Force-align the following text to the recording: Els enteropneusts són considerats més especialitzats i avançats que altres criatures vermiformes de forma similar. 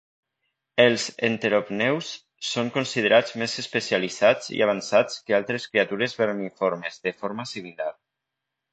Els 0.85 1.03
enteropneusts 1.27 2.47
són 2.53 2.73
considerats 2.79 3.37
més 3.43 3.55
especialitzats 3.65 4.51
i 4.57 4.65
avançats 4.69 5.23
que 5.29 5.39
altres 5.43 5.71
criatures 5.75 6.21
vermiformes 6.25 7.03
de 7.09 7.19
forma 7.23 7.51
similar. 7.57 7.97